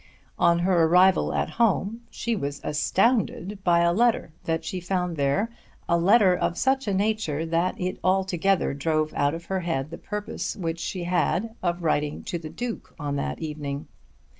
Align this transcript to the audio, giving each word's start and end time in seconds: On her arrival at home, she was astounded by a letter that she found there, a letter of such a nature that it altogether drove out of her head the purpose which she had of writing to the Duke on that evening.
On 0.39 0.57
her 0.57 0.85
arrival 0.85 1.31
at 1.31 1.47
home, 1.61 2.01
she 2.09 2.35
was 2.35 2.59
astounded 2.63 3.63
by 3.63 3.81
a 3.81 3.93
letter 3.93 4.31
that 4.45 4.65
she 4.65 4.79
found 4.79 5.15
there, 5.15 5.51
a 5.87 5.95
letter 5.95 6.35
of 6.35 6.57
such 6.57 6.87
a 6.87 6.93
nature 6.95 7.45
that 7.45 7.79
it 7.79 7.99
altogether 8.03 8.73
drove 8.73 9.13
out 9.13 9.35
of 9.35 9.45
her 9.45 9.59
head 9.59 9.91
the 9.91 9.99
purpose 9.99 10.55
which 10.55 10.79
she 10.79 11.03
had 11.03 11.53
of 11.61 11.83
writing 11.83 12.23
to 12.23 12.39
the 12.39 12.49
Duke 12.49 12.95
on 12.99 13.15
that 13.17 13.41
evening. 13.43 13.87